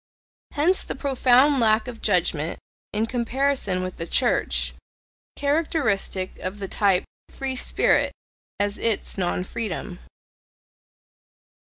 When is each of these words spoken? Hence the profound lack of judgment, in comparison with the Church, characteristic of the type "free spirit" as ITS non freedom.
Hence 0.53 0.83
the 0.83 0.95
profound 0.95 1.59
lack 1.59 1.87
of 1.87 2.01
judgment, 2.01 2.57
in 2.91 3.05
comparison 3.05 3.83
with 3.83 3.97
the 3.97 4.07
Church, 4.07 4.73
characteristic 5.35 6.39
of 6.39 6.57
the 6.57 6.67
type 6.67 7.03
"free 7.29 7.55
spirit" 7.55 8.11
as 8.59 8.79
ITS 8.79 9.19
non 9.19 9.43
freedom. 9.43 9.99